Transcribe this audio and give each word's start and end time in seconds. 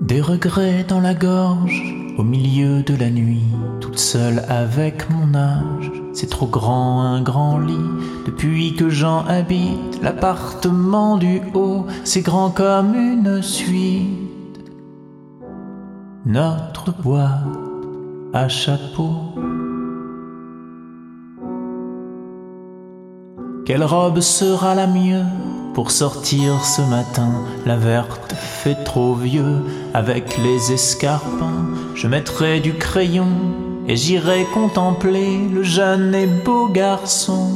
Des 0.00 0.20
regrets 0.20 0.84
dans 0.86 1.00
la 1.00 1.14
gorge, 1.14 1.82
au 2.18 2.22
milieu 2.22 2.82
de 2.82 2.94
la 2.94 3.10
nuit, 3.10 3.44
toute 3.80 3.98
seule 3.98 4.44
avec 4.48 5.10
mon 5.10 5.34
âge. 5.34 5.90
C'est 6.12 6.30
trop 6.30 6.46
grand 6.46 7.00
un 7.02 7.22
grand 7.22 7.58
lit, 7.58 7.74
depuis 8.26 8.74
que 8.76 8.88
j'en 8.88 9.24
habite 9.26 10.00
l'appartement 10.02 11.16
du 11.16 11.40
haut, 11.54 11.86
c'est 12.04 12.22
grand 12.22 12.50
comme 12.50 12.94
une 12.94 13.42
suite. 13.42 14.70
Notre 16.24 16.92
boîte 16.92 17.30
à 18.32 18.48
chapeau. 18.48 19.34
Quelle 23.64 23.84
robe 23.84 24.20
sera 24.20 24.74
la 24.74 24.86
mieux? 24.86 25.24
Pour 25.76 25.90
sortir 25.90 26.64
ce 26.64 26.80
matin 26.80 27.30
La 27.66 27.76
verte 27.76 28.32
fait 28.32 28.82
trop 28.82 29.14
vieux 29.14 29.62
avec 29.92 30.38
les 30.38 30.72
escarpins. 30.72 31.66
Je 31.94 32.08
mettrai 32.08 32.60
du 32.60 32.72
crayon 32.72 33.28
et 33.86 33.94
j'irai 33.94 34.46
contempler 34.54 35.36
le 35.52 35.62
jeune 35.62 36.14
et 36.14 36.26
beau 36.26 36.68
garçon 36.68 37.50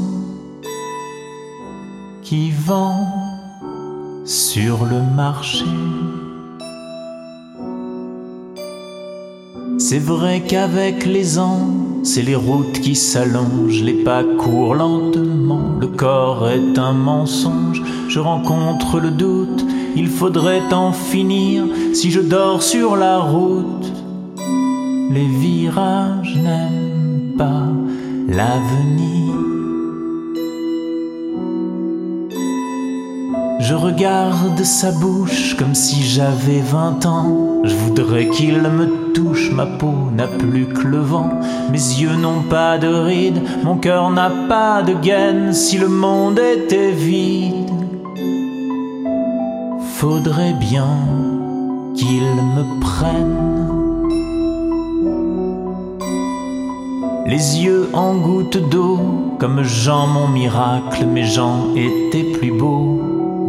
qui 2.20 2.50
vend 2.50 3.06
sur 4.26 4.84
le 4.84 5.00
marché. 5.16 5.64
C'est 9.78 9.98
vrai 9.98 10.42
qu'avec 10.46 11.06
les 11.06 11.38
ans, 11.38 11.70
c'est 12.02 12.22
les 12.22 12.36
routes 12.36 12.80
qui 12.80 12.94
s'allongent, 12.94 13.82
les 13.82 14.04
pas 14.04 14.22
courent 14.38 14.74
lentement, 14.74 15.78
le 15.80 15.86
corps 15.86 16.50
est 16.50 16.78
un 16.78 16.92
mensonge, 16.92 17.82
je 18.10 18.18
rencontre 18.18 18.98
le 18.98 19.12
doute, 19.12 19.64
il 19.94 20.08
faudrait 20.08 20.72
en 20.72 20.90
finir 20.90 21.62
si 21.94 22.10
je 22.10 22.20
dors 22.20 22.60
sur 22.60 22.96
la 22.96 23.18
route. 23.18 23.92
Les 25.12 25.26
virages 25.26 26.34
n'aiment 26.34 27.36
pas 27.38 27.68
l'avenir. 28.28 29.34
Je 33.60 33.74
regarde 33.76 34.64
sa 34.64 34.90
bouche 34.90 35.54
comme 35.56 35.76
si 35.76 36.02
j'avais 36.02 36.60
vingt 36.60 37.06
ans. 37.06 37.62
Je 37.62 37.74
voudrais 37.76 38.26
qu'il 38.26 38.60
me 38.60 39.12
touche, 39.12 39.52
ma 39.52 39.66
peau 39.66 39.94
n'a 40.16 40.26
plus 40.26 40.66
que 40.66 40.84
le 40.88 40.98
vent. 40.98 41.30
Mes 41.70 41.78
yeux 41.78 42.16
n'ont 42.16 42.42
pas 42.42 42.76
de 42.78 42.88
rides, 42.88 43.40
mon 43.62 43.76
cœur 43.76 44.10
n'a 44.10 44.30
pas 44.48 44.82
de 44.82 44.94
gaine. 44.94 45.52
Si 45.52 45.78
le 45.78 45.86
monde 45.86 46.40
était 46.40 46.90
vide, 46.90 47.70
faudrait 50.00 50.54
bien 50.54 50.96
qu'il 51.94 52.22
me 52.56 52.80
prenne. 52.80 53.68
Les 57.26 57.60
yeux 57.60 57.90
en 57.92 58.14
gouttes 58.14 58.70
d'eau, 58.70 58.98
comme 59.38 59.62
Jean 59.62 60.06
mon 60.06 60.26
miracle, 60.28 61.04
mes 61.04 61.24
Jean 61.24 61.74
étaient 61.76 62.32
plus 62.32 62.50
beaux. 62.50 62.98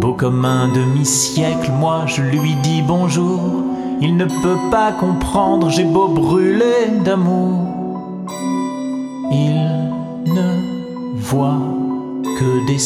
Beau 0.02 0.11
comme 0.11 0.44
un 0.44 0.67
demi-siècle, 0.73 1.72
moi 1.79 2.03
je 2.05 2.22
lui 2.22 2.55
dis 2.63 2.81
bonjour. 2.81 3.39
Il 4.02 4.17
ne 4.17 4.25
peut 4.25 4.61
pas 4.69 4.91
comprendre, 4.91 5.69
j'ai 5.69 5.85
beau 5.85 6.09
brûler 6.09 6.99
d'amour. 7.05 7.59
Il 9.31 9.55
ne 10.25 11.16
voit 11.16 11.63
que 12.38 12.67
des 12.67 12.79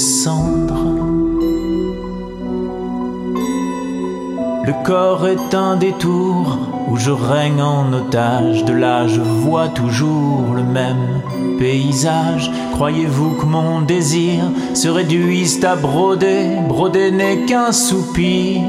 Le 4.66 4.74
corps 4.84 5.28
est 5.28 5.54
un 5.54 5.76
détour 5.76 6.58
où 6.88 6.98
je 6.98 7.12
règne 7.12 7.62
en 7.62 7.94
otage. 7.94 8.66
De 8.66 8.74
là, 8.74 9.08
je 9.08 9.22
vois 9.22 9.68
toujours 9.68 10.56
le 10.56 10.64
même 10.64 11.22
paysage. 11.60 12.52
Croyez-vous 12.74 13.36
que 13.36 13.46
mon 13.46 13.82
désir 13.82 14.44
se 14.74 14.88
réduise 14.88 15.64
à 15.64 15.76
broder? 15.76 16.48
Broder 16.68 17.12
n'est 17.12 17.46
qu'un 17.46 17.72
soupir. 17.72 18.62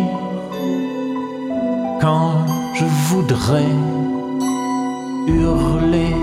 Quand 2.00 2.44
je 2.74 2.84
voudrais 3.08 3.72
hurler. 5.26 6.14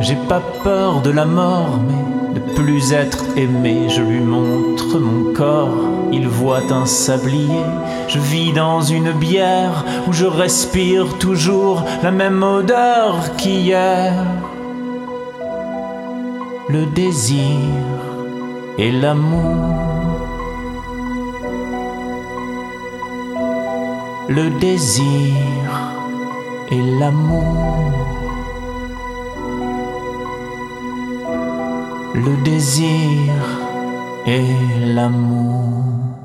J'ai 0.00 0.16
pas 0.28 0.40
peur 0.64 1.02
de 1.02 1.10
la 1.10 1.26
mort, 1.26 1.78
mais 1.86 2.15
plus 2.56 2.92
être 2.92 3.24
aimé, 3.36 3.88
je 3.88 4.02
lui 4.02 4.20
montre 4.20 4.98
mon 4.98 5.32
corps 5.32 5.96
il 6.12 6.28
voit 6.28 6.72
un 6.72 6.86
sablier. 6.86 7.64
Je 8.08 8.18
vis 8.18 8.52
dans 8.52 8.80
une 8.80 9.12
bière 9.12 9.84
où 10.06 10.12
je 10.12 10.26
respire 10.26 11.18
toujours 11.18 11.84
la 12.02 12.10
même 12.10 12.42
odeur 12.42 13.36
qu'hier. 13.36 14.12
Le 16.68 16.86
désir 16.86 17.60
et 18.78 18.92
l'amour. 18.92 19.74
Le 24.28 24.50
désir 24.58 25.34
et 26.70 26.82
l'amour. 26.98 28.25
Le 32.16 32.34
désir 32.42 33.34
et 34.26 34.42
l'amour. 34.86 36.15